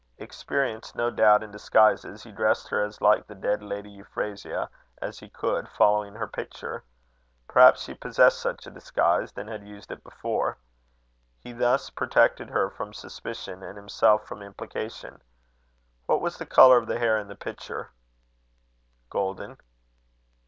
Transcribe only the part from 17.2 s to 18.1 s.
the picture?"